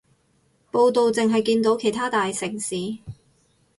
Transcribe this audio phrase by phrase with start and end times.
[0.71, 2.75] 報導淨係見到其他大城市